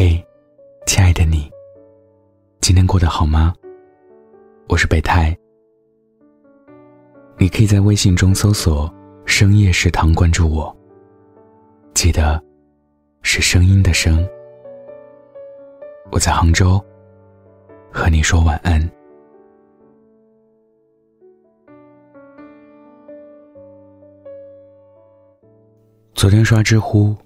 [0.00, 0.24] 嘿，
[0.86, 1.50] 亲爱的你，
[2.60, 3.52] 今天过得好吗？
[4.68, 5.36] 我是北太，
[7.36, 8.88] 你可以在微信中搜索
[9.26, 10.72] “深夜食堂”关注我。
[11.94, 12.40] 记得，
[13.22, 14.24] 是声音的声。
[16.12, 16.80] 我在杭州，
[17.92, 18.80] 和你说晚安。
[26.14, 27.16] 昨天刷知乎。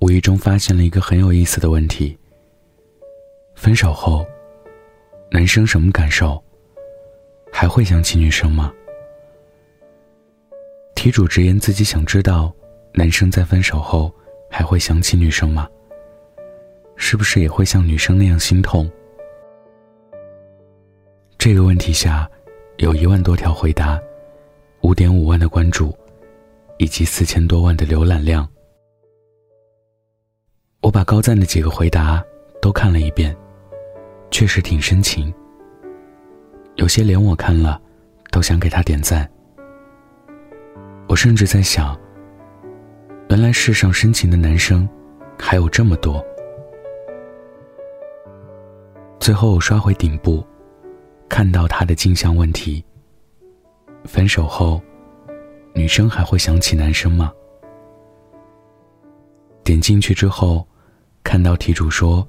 [0.00, 2.16] 无意中发现了一个很有意思的问题：
[3.54, 4.24] 分手后，
[5.30, 6.40] 男生什么感受？
[7.50, 8.72] 还会想起女生吗？
[10.94, 12.52] 题主直言自己想知道，
[12.94, 14.12] 男生在分手后
[14.48, 15.68] 还会想起女生吗？
[16.94, 18.88] 是不是也会像女生那样心痛？
[21.36, 22.30] 这个问题下，
[22.76, 24.00] 有一万多条回答，
[24.82, 25.92] 五点五万的关注，
[26.78, 28.48] 以及四千多万的浏览量。
[30.88, 32.24] 我把高赞的几个回答
[32.62, 33.36] 都看了一遍，
[34.30, 35.30] 确实挺深情。
[36.76, 37.78] 有些连我看了，
[38.30, 39.30] 都想给他点赞。
[41.06, 41.94] 我甚至在想，
[43.28, 44.88] 原来世上深情的男生
[45.38, 46.24] 还有这么多。
[49.20, 50.42] 最后我刷回顶部，
[51.28, 52.82] 看到他的镜像问题：
[54.04, 54.80] 分手后，
[55.74, 57.30] 女生还会想起男生吗？
[59.62, 60.66] 点进去之后。
[61.28, 62.26] 看到题主说，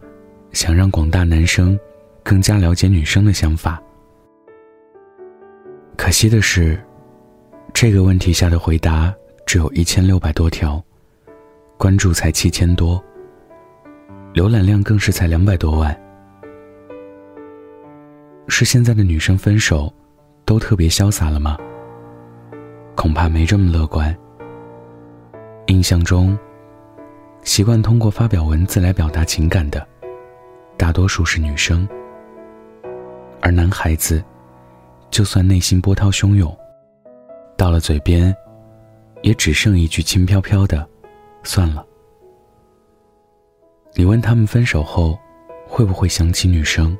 [0.51, 1.79] 想让广大男生
[2.21, 3.81] 更加了解女生的想法。
[5.95, 6.77] 可惜的是，
[7.73, 10.83] 这个问题下的回答只有一千六百多条，
[11.77, 13.01] 关注才七千多，
[14.33, 15.97] 浏览量更是才两百多万。
[18.49, 19.89] 是现在的女生分手
[20.43, 21.57] 都特别潇洒了吗？
[22.97, 24.13] 恐怕没这么乐观。
[25.67, 26.37] 印象中。
[27.49, 29.83] 习惯通过发表文字来表达情感的，
[30.77, 31.89] 大多数是女生。
[33.41, 34.23] 而男孩子，
[35.09, 36.55] 就算内心波涛汹涌，
[37.57, 38.31] 到了嘴边，
[39.23, 40.87] 也只剩一句轻飘飘的
[41.41, 41.83] “算了”。
[43.97, 45.17] 你问他们分手后，
[45.67, 46.95] 会不会想起女生？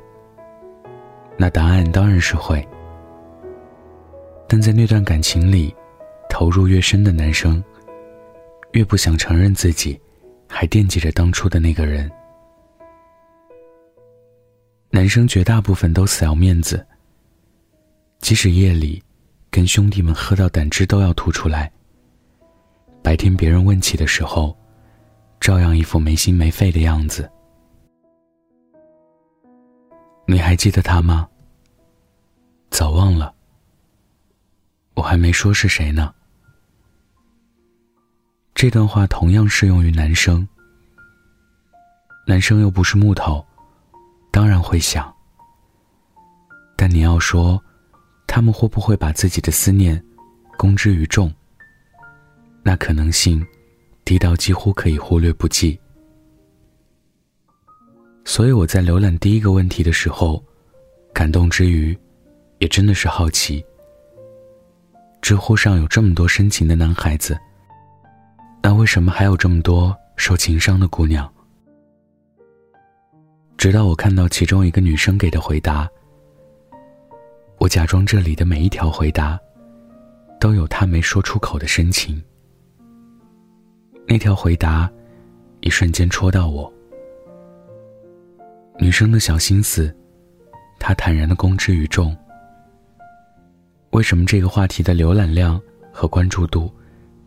[1.36, 2.68] 那答案当然是会。
[4.48, 5.72] 但在那段感情里，
[6.28, 7.62] 投入越深的男生，
[8.72, 9.96] 越不想承认自己。
[10.52, 12.10] 还惦记着当初的那个人。
[14.90, 16.84] 男生绝大部分都死要面子，
[18.18, 19.02] 即使夜里
[19.48, 21.70] 跟兄弟们喝到胆汁都要吐出来，
[23.00, 24.54] 白天别人问起的时候，
[25.38, 27.30] 照样一副没心没肺的样子。
[30.26, 31.28] 你还记得他吗？
[32.70, 33.32] 早忘了。
[34.94, 36.12] 我还没说是谁呢。
[38.60, 40.46] 这段话同样适用于男生。
[42.26, 43.42] 男生又不是木头，
[44.30, 45.10] 当然会想。
[46.76, 47.58] 但你要说，
[48.26, 49.98] 他们会不会把自己的思念
[50.58, 51.32] 公之于众？
[52.62, 53.42] 那可能性
[54.04, 55.80] 低到几乎可以忽略不计。
[58.26, 60.44] 所以我在浏览第一个问题的时候，
[61.14, 61.98] 感动之余，
[62.58, 63.64] 也真的是好奇：
[65.22, 67.34] 知乎上有这么多深情的男孩子。
[68.62, 71.30] 那为什么还有这么多受情伤的姑娘？
[73.56, 75.88] 直到我看到其中一个女生给的回答，
[77.58, 79.38] 我假装这里的每一条回答，
[80.38, 82.22] 都有她没说出口的深情。
[84.06, 84.90] 那条回答，
[85.60, 86.72] 一瞬间戳到我。
[88.78, 89.94] 女生的小心思，
[90.78, 92.16] 她坦然的公之于众。
[93.90, 95.60] 为什么这个话题的浏览量
[95.92, 96.72] 和关注度，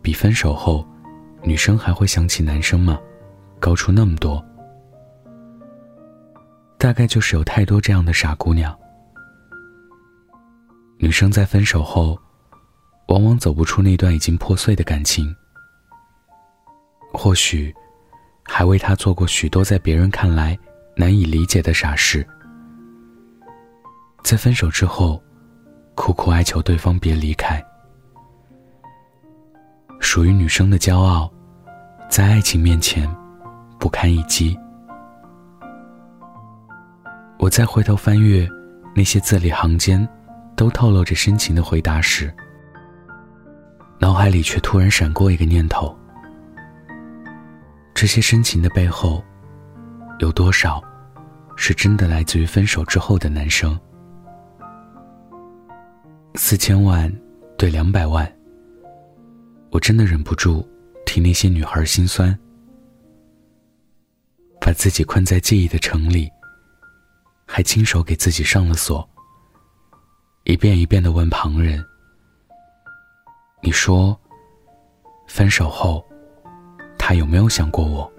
[0.01, 0.87] 比分手后？
[1.43, 2.99] 女生还会想起男生吗？
[3.59, 4.43] 高出那么多，
[6.77, 8.77] 大概就是有太多这样的傻姑娘。
[10.97, 12.17] 女生在分手后，
[13.07, 15.35] 往往走不出那段已经破碎的感情，
[17.13, 17.73] 或许
[18.45, 20.57] 还为他做过许多在别人看来
[20.95, 22.25] 难以理解的傻事，
[24.23, 25.21] 在分手之后，
[25.95, 27.61] 苦苦哀求对方别离开。
[29.99, 31.32] 属于女生的骄傲，
[32.13, 33.09] 在爱情面前
[33.79, 34.55] 不堪一击。
[37.39, 38.47] 我再回头翻阅
[38.95, 40.07] 那些字里行间
[40.55, 42.31] 都透露着深情的回答时，
[43.97, 45.97] 脑海里却突然闪过一个念头：
[47.95, 49.23] 这些深情的背后，
[50.19, 50.79] 有多少
[51.55, 53.75] 是真的来自于分手之后的男生？
[56.35, 57.11] 四千万
[57.57, 58.31] 对两百万。
[59.71, 60.63] 我真的忍不住
[61.05, 62.37] 替那些女孩心酸。
[64.59, 66.31] 把自己困在记忆的城里，
[67.45, 69.07] 还亲手给自己上了锁。
[70.45, 71.83] 一遍一遍的问旁人
[73.61, 74.17] ：“你说，
[75.27, 76.05] 分手后，
[76.97, 78.09] 他有没有想过我？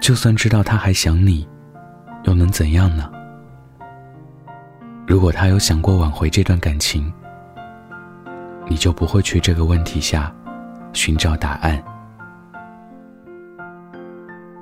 [0.00, 1.48] 就算知道他还想你，
[2.24, 3.10] 又能怎样呢？
[5.06, 7.12] 如果他有想过挽回这段感情，
[8.68, 10.34] 你就不会去这个问题下
[10.92, 11.82] 寻找答案。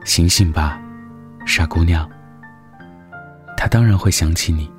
[0.04, 0.80] 醒醒吧，
[1.44, 2.08] 傻姑娘。”
[3.58, 4.70] 他当然会想起你，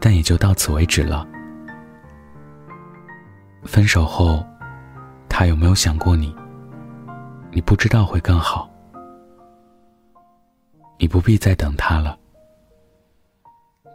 [0.00, 1.26] 但也就到此为止了。
[3.64, 4.44] 分手后，
[5.28, 6.34] 他有没有想过你？
[7.50, 8.70] 你不知道会更好。
[10.98, 12.16] 你不必再等他了，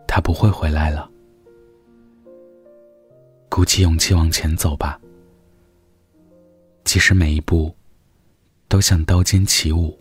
[0.07, 1.09] 他不会回来了。
[3.49, 4.99] 鼓起勇气往前走吧，
[6.83, 7.75] 即使每一步
[8.67, 9.97] 都像刀尖起舞，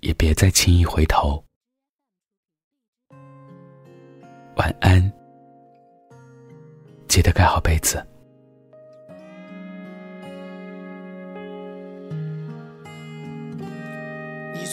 [0.00, 1.42] 也别再轻易回头。
[4.56, 5.12] 晚安，
[7.08, 8.06] 记得盖好被子。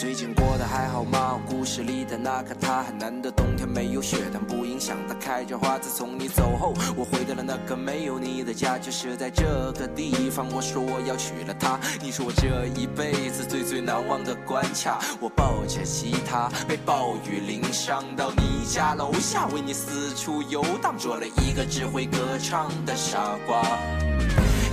[0.01, 1.39] 最近过得还好吗？
[1.47, 5.77] 故事里的那个他，很难得冬天没有雪，但不影响他开着花。
[5.77, 10.49] 自从你走后，我回到了那个没有你的家，就是在这个地方。
[10.51, 14.97] 我说我要娶了她，你是我这一辈子最最难忘的关卡。
[15.19, 23.61] 我抱着吉他，被暴雨淋伤，到你家楼下，为你四处游荡，做了一个只会歌唱的傻瓜。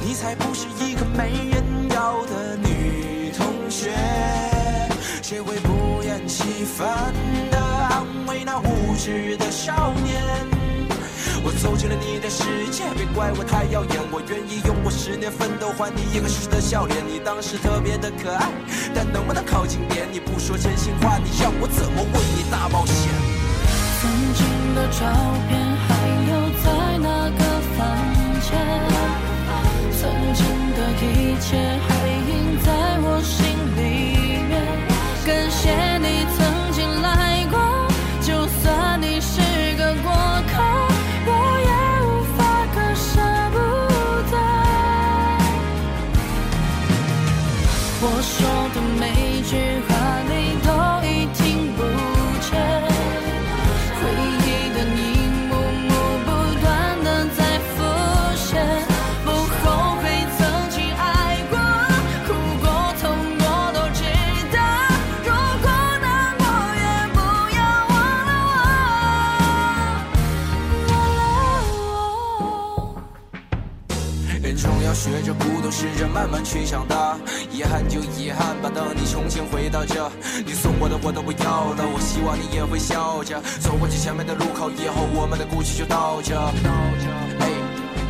[0.00, 3.92] 你才不是一个没人要的女同学。
[5.28, 7.12] 谁会不厌其烦
[7.50, 10.24] 地安慰那无知的少年？
[11.44, 14.00] 我走进了你的世界，别怪我太耀眼。
[14.10, 17.04] 我愿意用我十年奋斗换你一个熟悉的笑脸。
[17.06, 18.48] 你当时特别的可爱，
[18.94, 20.08] 但能不能靠近点？
[20.10, 23.12] 你不说真心话，你让我怎么为你大冒险？
[24.00, 25.04] 曾经的照
[25.44, 27.44] 片还留在那个
[27.76, 27.84] 房
[28.48, 28.56] 间，
[29.92, 30.40] 曾经
[30.72, 31.52] 的一切
[48.60, 49.04] 我的每
[49.42, 49.54] 句
[49.86, 49.90] 话
[50.26, 50.32] 你
[50.66, 50.68] 都
[51.06, 51.38] 已听
[51.76, 51.78] 不
[52.42, 52.50] 见，
[53.94, 54.02] 回
[54.42, 54.98] 忆的一
[55.46, 55.50] 幕
[55.86, 55.90] 幕
[56.26, 56.28] 不
[56.60, 56.66] 断
[57.04, 57.06] 的
[57.36, 57.40] 在
[57.70, 57.76] 浮
[58.34, 58.50] 现，
[59.24, 59.62] 不后
[60.02, 60.04] 悔
[60.36, 60.38] 曾
[60.70, 61.00] 经爱
[61.48, 61.54] 过，
[62.26, 62.28] 哭
[62.60, 62.66] 过
[63.00, 63.02] 痛
[63.38, 64.02] 过都值
[64.50, 64.56] 得。
[65.22, 65.30] 如
[65.62, 65.66] 果
[66.02, 66.04] 难
[66.36, 66.42] 过
[66.74, 66.82] 也
[67.14, 67.16] 不
[67.54, 67.58] 要
[67.88, 67.94] 忘
[68.26, 68.52] 了我，
[70.90, 71.20] 忘了
[72.34, 72.42] 我。
[74.42, 77.16] 人总要学着孤独，试着慢慢去长大。
[77.58, 80.08] 遗憾就遗憾吧，等你重新回到这，
[80.46, 81.82] 你送我的我都不要了。
[81.90, 86.38] 我希望你也会笑着走过去前面的路口，以后我们的故事就到这。
[87.42, 87.50] 哎，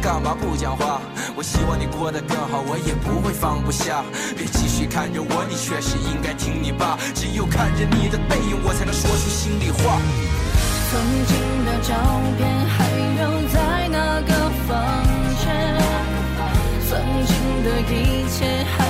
[0.03, 1.01] 干嘛不讲话？
[1.35, 4.05] 我希望你过得更好，我也不会放不下。
[4.37, 6.99] 别继续看着我，你确实应该听你爸。
[7.15, 9.97] 只有看着你的背影，我才能说出心里话。
[10.93, 11.97] 曾经的照
[12.37, 12.85] 片还
[13.17, 14.77] 留在那个房
[15.41, 15.49] 间，
[16.85, 17.33] 曾经
[17.65, 18.45] 的一切
[18.77, 18.85] 还